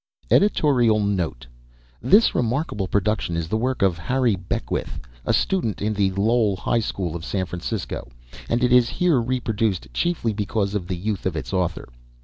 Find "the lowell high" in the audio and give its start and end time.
5.93-6.79